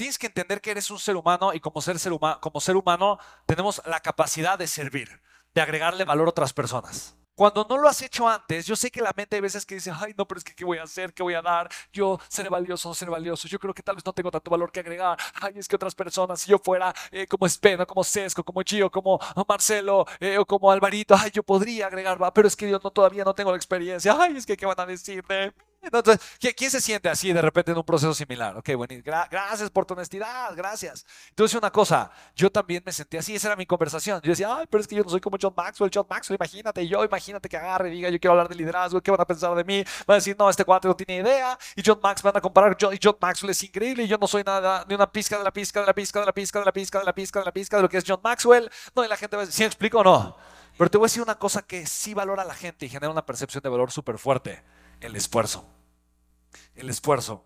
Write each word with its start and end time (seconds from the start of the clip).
tienes 0.00 0.18
que 0.18 0.28
entender 0.28 0.62
que 0.62 0.70
eres 0.70 0.90
un 0.90 0.98
ser 0.98 1.14
humano 1.14 1.52
y 1.52 1.60
como 1.60 1.82
ser, 1.82 1.98
ser 1.98 2.14
como 2.40 2.60
ser 2.62 2.74
humano 2.74 3.18
tenemos 3.44 3.82
la 3.84 4.00
capacidad 4.00 4.58
de 4.58 4.66
servir, 4.66 5.20
de 5.52 5.60
agregarle 5.60 6.06
valor 6.06 6.26
a 6.26 6.30
otras 6.30 6.54
personas. 6.54 7.14
Cuando 7.34 7.66
no 7.68 7.76
lo 7.76 7.86
has 7.86 8.00
hecho 8.00 8.26
antes, 8.26 8.64
yo 8.64 8.76
sé 8.76 8.90
que 8.90 9.02
la 9.02 9.12
mente 9.14 9.36
hay 9.36 9.42
veces 9.42 9.66
que 9.66 9.74
dice, 9.74 9.92
ay, 9.94 10.14
no, 10.16 10.26
pero 10.26 10.38
es 10.38 10.44
que 10.44 10.54
¿qué 10.54 10.64
voy 10.64 10.78
a 10.78 10.84
hacer? 10.84 11.12
¿Qué 11.12 11.22
voy 11.22 11.34
a 11.34 11.42
dar? 11.42 11.68
Yo 11.92 12.18
seré 12.28 12.48
valioso, 12.48 12.94
seré 12.94 13.10
valioso. 13.10 13.46
Yo 13.46 13.58
creo 13.58 13.74
que 13.74 13.82
tal 13.82 13.96
vez 13.96 14.06
no 14.06 14.14
tengo 14.14 14.30
tanto 14.30 14.50
valor 14.50 14.72
que 14.72 14.80
agregar. 14.80 15.18
Ay, 15.38 15.52
es 15.56 15.68
que 15.68 15.76
otras 15.76 15.94
personas, 15.94 16.40
si 16.40 16.50
yo 16.50 16.58
fuera 16.58 16.94
eh, 17.10 17.26
como 17.26 17.44
Espeno, 17.44 17.86
como 17.86 18.02
Sesco, 18.02 18.42
como 18.42 18.62
Gio, 18.62 18.90
como 18.90 19.18
Marcelo 19.46 20.06
eh, 20.18 20.38
o 20.38 20.46
como 20.46 20.70
Alvarito, 20.70 21.14
ay, 21.14 21.30
yo 21.30 21.42
podría 21.42 21.88
agregar, 21.88 22.22
va, 22.22 22.32
pero 22.32 22.48
es 22.48 22.56
que 22.56 22.70
yo 22.70 22.80
no, 22.82 22.90
todavía 22.90 23.24
no 23.24 23.34
tengo 23.34 23.50
la 23.50 23.58
experiencia. 23.58 24.16
Ay, 24.18 24.38
es 24.38 24.46
que 24.46 24.56
¿qué 24.56 24.64
van 24.64 24.80
a 24.80 24.86
decir 24.86 25.22
de 25.26 25.52
entonces, 25.82 26.20
¿quién 26.56 26.70
se 26.70 26.80
siente 26.80 27.08
así 27.08 27.32
de 27.32 27.40
repente 27.40 27.72
en 27.72 27.78
un 27.78 27.84
proceso 27.84 28.12
similar? 28.14 28.56
Ok, 28.56 28.70
bueno, 28.76 28.94
gracias 29.02 29.70
por 29.70 29.86
tu 29.86 29.94
honestidad, 29.94 30.54
gracias. 30.54 31.06
Entonces, 31.30 31.56
una 31.56 31.70
cosa, 31.70 32.10
yo 32.34 32.50
también 32.50 32.82
me 32.84 32.92
sentí 32.92 33.16
así, 33.16 33.34
esa 33.34 33.48
era 33.48 33.56
mi 33.56 33.66
conversación. 33.66 34.20
Yo 34.22 34.30
decía, 34.30 34.54
ay, 34.54 34.66
pero 34.68 34.80
es 34.80 34.86
que 34.86 34.96
yo 34.96 35.02
no 35.02 35.10
soy 35.10 35.20
como 35.20 35.36
John 35.40 35.54
Maxwell, 35.56 35.90
John 35.92 36.06
Maxwell, 36.08 36.36
imagínate, 36.36 36.86
yo, 36.86 37.04
imagínate 37.04 37.48
que 37.48 37.56
agarre 37.56 37.88
y 37.90 37.92
diga, 37.92 38.10
yo 38.10 38.20
quiero 38.20 38.32
hablar 38.32 38.48
de 38.48 38.54
liderazgo, 38.54 39.00
¿qué 39.00 39.10
van 39.10 39.20
a 39.20 39.26
pensar 39.26 39.54
de 39.54 39.64
mí? 39.64 39.84
Van 40.06 40.14
a 40.14 40.18
decir, 40.18 40.36
no, 40.38 40.50
este 40.50 40.64
cuate 40.64 40.88
no 40.88 40.94
tiene 40.94 41.22
idea, 41.22 41.58
y 41.76 41.82
John 41.84 41.98
Maxwell 42.02 42.32
van 42.32 42.38
a 42.38 42.40
comparar, 42.40 42.76
y 42.80 42.98
John 43.02 43.16
Maxwell 43.20 43.50
es 43.50 43.62
increíble, 43.62 44.04
y 44.04 44.08
yo 44.08 44.18
no 44.18 44.26
soy 44.26 44.42
nada, 44.44 44.84
ni 44.88 44.94
una 44.94 45.10
pizca 45.10 45.38
de 45.38 45.44
la 45.44 45.52
pizca, 45.52 45.80
de 45.80 45.86
la 45.86 45.94
pizca, 45.94 46.20
de 46.20 46.26
la 46.26 46.32
pizca, 46.32 46.58
de 46.58 46.64
la 46.64 46.72
pizca, 46.72 46.98
de 46.98 47.04
la 47.04 47.12
pizca, 47.12 47.38
de 47.40 47.44
la 47.44 47.52
pizca, 47.52 47.76
de 47.76 47.82
lo 47.82 47.88
que 47.88 47.98
es 47.98 48.04
John 48.06 48.20
Maxwell. 48.22 48.70
No, 48.94 49.04
y 49.04 49.08
la 49.08 49.16
gente 49.16 49.36
va 49.36 49.42
a 49.42 49.46
decir, 49.46 49.56
¿sí 49.56 49.64
explico 49.64 50.00
o 50.00 50.04
no? 50.04 50.36
Pero 50.76 50.90
te 50.90 50.98
voy 50.98 51.04
a 51.04 51.08
decir 51.08 51.22
una 51.22 51.34
cosa 51.34 51.62
que 51.62 51.86
sí 51.86 52.14
valora 52.14 52.42
a 52.42 52.46
la 52.46 52.54
gente 52.54 52.86
y 52.86 52.88
genera 52.88 53.10
una 53.10 53.26
percepción 53.26 53.62
de 53.62 53.68
valor 53.68 53.90
súper 53.90 54.18
fuerte, 54.18 54.62
el 55.00 55.16
esfuerzo 55.16 55.66
el 56.74 56.90
esfuerzo. 56.90 57.44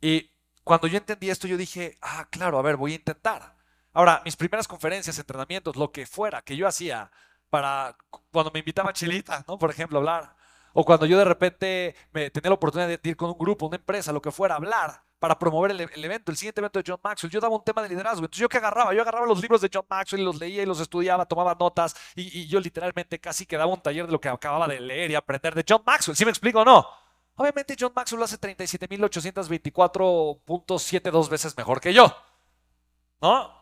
Y 0.00 0.30
cuando 0.64 0.86
yo 0.86 0.98
entendí 0.98 1.30
esto, 1.30 1.46
yo 1.46 1.56
dije, 1.56 1.96
ah, 2.02 2.28
claro, 2.30 2.58
a 2.58 2.62
ver, 2.62 2.76
voy 2.76 2.92
a 2.92 2.96
intentar. 2.96 3.56
Ahora, 3.92 4.22
mis 4.24 4.36
primeras 4.36 4.68
conferencias, 4.68 5.18
entrenamientos, 5.18 5.76
lo 5.76 5.92
que 5.92 6.06
fuera 6.06 6.42
que 6.42 6.56
yo 6.56 6.66
hacía 6.66 7.10
para 7.48 7.96
cuando 8.30 8.50
me 8.52 8.58
invitaba 8.58 8.90
a 8.90 8.92
Chilita, 8.92 9.44
¿no? 9.48 9.58
Por 9.58 9.70
ejemplo, 9.70 9.98
hablar. 9.98 10.36
O 10.74 10.84
cuando 10.84 11.06
yo 11.06 11.16
de 11.16 11.24
repente 11.24 11.94
me 12.12 12.30
tenía 12.30 12.50
la 12.50 12.56
oportunidad 12.56 12.88
de 12.88 13.00
ir 13.02 13.16
con 13.16 13.30
un 13.30 13.38
grupo, 13.38 13.66
una 13.66 13.76
empresa, 13.76 14.12
lo 14.12 14.20
que 14.20 14.30
fuera, 14.30 14.56
hablar 14.56 15.04
para 15.18 15.38
promover 15.38 15.70
el, 15.70 15.80
evento, 15.80 16.30
el 16.30 16.36
siguiente 16.36 16.60
evento 16.60 16.82
de 16.82 16.84
John 16.86 17.00
Maxwell. 17.02 17.32
Yo 17.32 17.40
daba 17.40 17.56
un 17.56 17.64
tema 17.64 17.82
de 17.82 17.88
liderazgo. 17.88 18.24
Entonces, 18.24 18.40
¿yo 18.40 18.48
qué 18.48 18.58
agarraba? 18.58 18.94
Yo 18.94 19.02
agarraba 19.02 19.26
los 19.26 19.40
libros 19.40 19.60
de 19.60 19.70
John 19.72 19.86
Maxwell 19.88 20.22
y 20.22 20.24
los 20.24 20.38
leía 20.38 20.62
y 20.62 20.66
los 20.66 20.80
estudiaba, 20.80 21.26
tomaba 21.26 21.56
notas 21.58 21.96
y, 22.14 22.40
y 22.40 22.46
yo 22.46 22.60
literalmente 22.60 23.18
casi 23.18 23.46
que 23.46 23.56
daba 23.56 23.72
un 23.72 23.80
taller 23.80 24.06
de 24.06 24.12
lo 24.12 24.20
que 24.20 24.28
acababa 24.28 24.68
de 24.68 24.80
leer 24.80 25.10
y 25.10 25.14
aprender 25.14 25.54
de 25.54 25.64
John 25.66 25.82
Maxwell. 25.84 26.16
¿Sí 26.16 26.24
me 26.24 26.30
explico 26.30 26.60
o 26.60 26.64
no? 26.64 26.86
Obviamente 27.36 27.76
John 27.78 27.92
Maxwell 27.94 28.18
lo 28.18 28.24
hace 28.24 28.40
37.824.72 28.40 31.28
veces 31.28 31.56
mejor 31.56 31.80
que 31.80 31.92
yo. 31.92 32.16
¿No? 33.20 33.54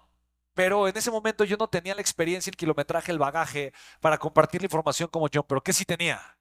Pero 0.54 0.86
en 0.86 0.96
ese 0.96 1.10
momento 1.10 1.44
yo 1.44 1.56
no 1.56 1.68
tenía 1.68 1.94
la 1.94 2.00
experiencia, 2.00 2.50
el 2.50 2.56
kilometraje, 2.56 3.10
el 3.10 3.18
bagaje 3.18 3.72
para 4.00 4.18
compartir 4.18 4.62
la 4.62 4.66
información 4.66 5.08
como 5.08 5.28
John. 5.32 5.44
Pero 5.48 5.62
¿qué 5.62 5.72
sí 5.72 5.84
tenía? 5.84 6.38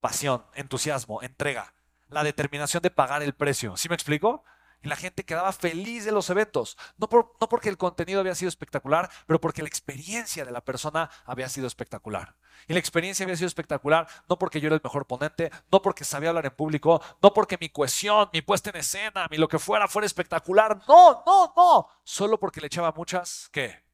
Pasión, 0.00 0.44
entusiasmo, 0.54 1.22
entrega, 1.22 1.74
la 2.08 2.22
determinación 2.22 2.82
de 2.82 2.90
pagar 2.90 3.22
el 3.22 3.34
precio. 3.34 3.76
¿Sí 3.76 3.88
me 3.88 3.94
explico? 3.94 4.44
Y 4.80 4.88
la 4.88 4.96
gente 4.96 5.24
quedaba 5.24 5.52
feliz 5.52 6.04
de 6.04 6.12
los 6.12 6.30
eventos. 6.30 6.76
No, 6.98 7.08
no 7.10 7.48
porque 7.48 7.68
el 7.68 7.76
contenido 7.76 8.20
había 8.20 8.34
sido 8.34 8.48
espectacular, 8.48 9.10
pero 9.26 9.40
porque 9.40 9.62
la 9.62 9.68
experiencia 9.68 10.44
de 10.44 10.52
la 10.52 10.60
persona 10.60 11.10
había 11.24 11.48
sido 11.48 11.66
espectacular. 11.66 12.36
Y 12.68 12.72
la 12.74 12.78
experiencia 12.78 13.24
había 13.24 13.36
sido 13.36 13.48
espectacular 13.48 14.06
no 14.28 14.38
porque 14.38 14.60
yo 14.60 14.66
era 14.68 14.76
el 14.76 14.82
mejor 14.82 15.06
ponente, 15.06 15.50
no 15.70 15.82
porque 15.82 16.04
sabía 16.04 16.28
hablar 16.28 16.46
en 16.46 16.54
público, 16.54 17.02
no 17.20 17.32
porque 17.32 17.58
mi 17.60 17.68
cohesión, 17.70 18.30
mi 18.32 18.42
puesta 18.42 18.70
en 18.70 18.76
escena, 18.76 19.26
mi 19.30 19.36
lo 19.36 19.48
que 19.48 19.58
fuera 19.58 19.88
fuera 19.88 20.06
espectacular. 20.06 20.80
No, 20.86 21.24
no, 21.26 21.52
no. 21.56 21.88
Solo 22.04 22.38
porque 22.38 22.60
le 22.60 22.68
echaba 22.68 22.92
muchas, 22.92 23.48
¿qué? 23.52 23.84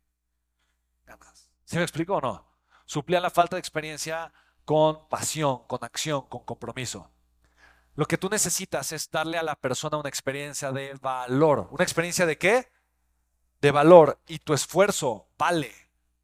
Ganas. 1.06 1.50
¿Se 1.64 1.76
me 1.76 1.82
explico 1.82 2.16
o 2.16 2.20
no? 2.20 2.46
Suplía 2.84 3.20
la 3.20 3.30
falta 3.30 3.56
de 3.56 3.60
experiencia 3.60 4.32
con 4.66 5.08
pasión, 5.08 5.66
con 5.66 5.82
acción, 5.82 6.26
con 6.28 6.44
compromiso. 6.44 7.10
Lo 7.96 8.06
que 8.06 8.18
tú 8.18 8.28
necesitas 8.28 8.90
es 8.92 9.10
darle 9.10 9.38
a 9.38 9.42
la 9.42 9.54
persona 9.54 9.96
una 9.96 10.08
experiencia 10.08 10.72
de 10.72 10.94
valor. 11.00 11.68
¿Una 11.70 11.84
experiencia 11.84 12.26
de 12.26 12.38
qué? 12.38 12.68
De 13.60 13.70
valor. 13.70 14.18
Y 14.26 14.38
tu 14.38 14.52
esfuerzo 14.52 15.28
vale 15.38 15.72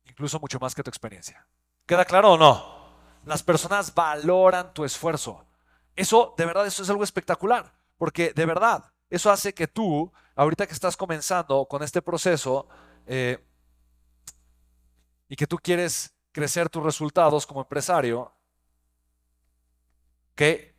incluso 0.04 0.38
mucho 0.40 0.58
más 0.58 0.74
que 0.74 0.82
tu 0.82 0.90
experiencia. 0.90 1.46
¿Queda 1.86 2.04
claro 2.04 2.32
o 2.32 2.36
no? 2.36 2.80
Las 3.24 3.42
personas 3.42 3.94
valoran 3.94 4.74
tu 4.74 4.84
esfuerzo. 4.84 5.46
Eso, 5.96 6.34
de 6.36 6.44
verdad, 6.44 6.66
eso 6.66 6.82
es 6.82 6.90
algo 6.90 7.04
espectacular. 7.04 7.72
Porque 7.96 8.32
de 8.32 8.46
verdad, 8.46 8.84
eso 9.08 9.30
hace 9.30 9.54
que 9.54 9.66
tú, 9.66 10.12
ahorita 10.34 10.66
que 10.66 10.72
estás 10.72 10.96
comenzando 10.96 11.64
con 11.66 11.82
este 11.82 12.02
proceso, 12.02 12.68
eh, 13.06 13.42
y 15.28 15.36
que 15.36 15.46
tú 15.46 15.56
quieres 15.56 16.14
crecer 16.32 16.68
tus 16.68 16.82
resultados 16.82 17.46
como 17.46 17.60
empresario, 17.60 18.32
que 20.34 20.69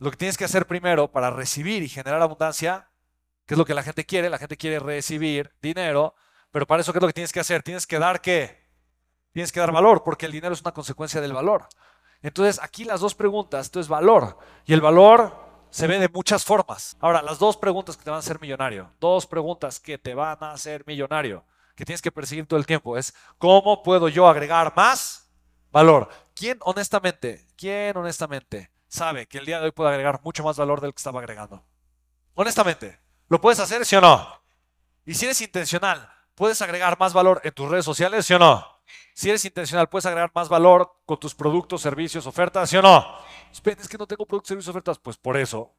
lo 0.00 0.10
que 0.10 0.16
tienes 0.16 0.38
que 0.38 0.46
hacer 0.46 0.66
primero 0.66 1.12
para 1.12 1.30
recibir 1.30 1.82
y 1.82 1.88
generar 1.88 2.22
abundancia, 2.22 2.90
que 3.46 3.54
es 3.54 3.58
lo 3.58 3.66
que 3.66 3.74
la 3.74 3.82
gente 3.82 4.06
quiere, 4.06 4.30
la 4.30 4.38
gente 4.38 4.56
quiere 4.56 4.78
recibir 4.78 5.52
dinero, 5.60 6.14
pero 6.50 6.66
para 6.66 6.80
eso, 6.80 6.92
¿qué 6.92 6.98
es 6.98 7.02
lo 7.02 7.06
que 7.06 7.12
tienes 7.12 7.32
que 7.32 7.40
hacer? 7.40 7.62
Tienes 7.62 7.86
que 7.86 7.98
dar 7.98 8.22
qué? 8.22 8.66
Tienes 9.32 9.52
que 9.52 9.60
dar 9.60 9.70
valor, 9.72 10.02
porque 10.02 10.24
el 10.24 10.32
dinero 10.32 10.54
es 10.54 10.62
una 10.62 10.72
consecuencia 10.72 11.20
del 11.20 11.34
valor. 11.34 11.68
Entonces, 12.22 12.58
aquí 12.62 12.84
las 12.84 13.00
dos 13.00 13.14
preguntas, 13.14 13.66
esto 13.66 13.78
es 13.78 13.88
valor, 13.88 14.38
y 14.64 14.72
el 14.72 14.80
valor 14.80 15.36
se 15.68 15.86
ve 15.86 15.98
de 15.98 16.08
muchas 16.08 16.46
formas. 16.46 16.96
Ahora, 16.98 17.20
las 17.20 17.38
dos 17.38 17.58
preguntas 17.58 17.98
que 17.98 18.02
te 18.02 18.10
van 18.10 18.16
a 18.16 18.20
hacer 18.20 18.40
millonario, 18.40 18.90
dos 19.00 19.26
preguntas 19.26 19.78
que 19.78 19.98
te 19.98 20.14
van 20.14 20.38
a 20.40 20.52
hacer 20.52 20.82
millonario, 20.86 21.44
que 21.76 21.84
tienes 21.84 22.00
que 22.00 22.10
perseguir 22.10 22.46
todo 22.46 22.58
el 22.58 22.66
tiempo, 22.66 22.96
es 22.96 23.14
¿cómo 23.36 23.82
puedo 23.82 24.08
yo 24.08 24.26
agregar 24.26 24.72
más 24.74 25.30
valor? 25.70 26.08
¿Quién 26.34 26.58
honestamente, 26.62 27.46
quién 27.54 27.94
honestamente 27.98 28.70
sabe 28.90 29.26
que 29.26 29.38
el 29.38 29.46
día 29.46 29.58
de 29.60 29.66
hoy 29.66 29.70
puede 29.70 29.90
agregar 29.90 30.20
mucho 30.22 30.42
más 30.44 30.56
valor 30.56 30.80
del 30.80 30.92
que 30.92 30.98
estaba 30.98 31.20
agregando. 31.20 31.64
Honestamente, 32.34 33.00
¿lo 33.28 33.40
puedes 33.40 33.60
hacer, 33.60 33.86
sí 33.86 33.96
o 33.96 34.00
no? 34.00 34.28
Y 35.06 35.14
si 35.14 35.24
eres 35.24 35.40
intencional, 35.40 36.10
¿puedes 36.34 36.60
agregar 36.60 36.98
más 36.98 37.12
valor 37.12 37.40
en 37.44 37.52
tus 37.52 37.70
redes 37.70 37.84
sociales, 37.84 38.26
sí 38.26 38.34
o 38.34 38.38
no? 38.38 38.66
Si 39.14 39.28
eres 39.28 39.44
intencional, 39.44 39.88
¿puedes 39.88 40.06
agregar 40.06 40.32
más 40.34 40.48
valor 40.48 40.92
con 41.06 41.18
tus 41.18 41.34
productos, 41.34 41.80
servicios, 41.80 42.26
ofertas, 42.26 42.68
sí 42.68 42.76
o 42.76 42.82
no? 42.82 43.06
Es 43.52 43.88
que 43.88 43.98
no 43.98 44.06
tengo 44.06 44.26
productos, 44.26 44.48
servicios, 44.48 44.70
ofertas. 44.70 44.98
Pues 44.98 45.16
por 45.16 45.36
eso, 45.36 45.72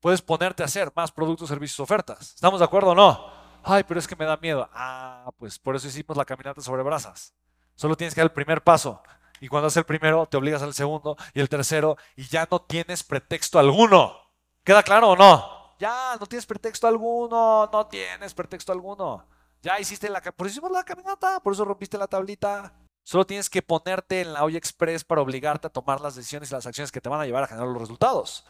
puedes 0.00 0.20
ponerte 0.20 0.62
a 0.62 0.66
hacer 0.66 0.92
más 0.94 1.10
productos, 1.10 1.48
servicios, 1.48 1.80
ofertas. 1.80 2.34
¿Estamos 2.34 2.60
de 2.60 2.66
acuerdo 2.66 2.90
o 2.90 2.94
no? 2.94 3.32
Ay, 3.62 3.84
pero 3.84 3.98
es 3.98 4.06
que 4.06 4.16
me 4.16 4.26
da 4.26 4.36
miedo. 4.36 4.68
Ah, 4.72 5.30
pues 5.38 5.58
por 5.58 5.76
eso 5.76 5.88
hicimos 5.88 6.16
la 6.16 6.24
caminata 6.24 6.60
sobre 6.60 6.82
brasas. 6.82 7.34
Solo 7.74 7.96
tienes 7.96 8.14
que 8.14 8.20
dar 8.20 8.26
el 8.26 8.32
primer 8.32 8.62
paso. 8.62 9.02
Y 9.40 9.48
cuando 9.48 9.68
haces 9.68 9.78
el 9.78 9.84
primero, 9.84 10.26
te 10.26 10.36
obligas 10.36 10.62
al 10.62 10.74
segundo 10.74 11.16
y 11.32 11.40
el 11.40 11.48
tercero 11.48 11.96
y 12.14 12.28
ya 12.28 12.46
no 12.50 12.60
tienes 12.60 13.02
pretexto 13.02 13.58
alguno. 13.58 14.14
¿Queda 14.62 14.82
claro 14.82 15.10
o 15.10 15.16
no? 15.16 15.76
Ya, 15.78 16.16
no 16.20 16.26
tienes 16.26 16.44
pretexto 16.44 16.86
alguno, 16.86 17.68
no 17.72 17.86
tienes 17.86 18.34
pretexto 18.34 18.70
alguno. 18.70 19.26
Ya 19.62 19.80
hiciste 19.80 20.10
la... 20.10 20.20
Por 20.20 20.46
eso 20.46 20.54
hicimos 20.54 20.70
la 20.70 20.84
caminata, 20.84 21.40
por 21.40 21.54
eso 21.54 21.64
rompiste 21.64 21.96
la 21.96 22.06
tablita. 22.06 22.74
Solo 23.02 23.26
tienes 23.26 23.48
que 23.48 23.62
ponerte 23.62 24.20
en 24.20 24.34
la 24.34 24.44
olla 24.44 24.58
express 24.58 25.04
para 25.04 25.22
obligarte 25.22 25.66
a 25.66 25.70
tomar 25.70 26.02
las 26.02 26.14
decisiones 26.14 26.50
y 26.50 26.54
las 26.54 26.66
acciones 26.66 26.92
que 26.92 27.00
te 27.00 27.08
van 27.08 27.20
a 27.20 27.26
llevar 27.26 27.44
a 27.44 27.46
generar 27.46 27.68
los 27.68 27.80
resultados. 27.80 28.44